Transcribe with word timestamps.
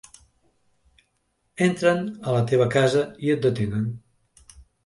Entren 1.67 2.01
a 2.31 2.35
la 2.39 2.41
teva 2.53 2.69
casa 2.77 3.07
i 3.29 3.33
et 3.37 3.47
detenen. 3.49 3.89